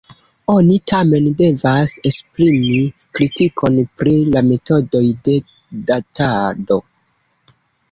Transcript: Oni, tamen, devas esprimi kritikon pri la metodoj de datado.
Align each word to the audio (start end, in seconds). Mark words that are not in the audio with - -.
Oni, 0.51 0.77
tamen, 0.91 1.27
devas 1.41 1.93
esprimi 2.11 2.79
kritikon 3.19 3.79
pri 4.01 4.17
la 4.33 4.45
metodoj 4.49 5.05
de 5.29 5.39
datado. 5.93 6.83